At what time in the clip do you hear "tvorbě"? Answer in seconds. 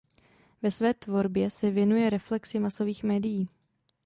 0.93-1.49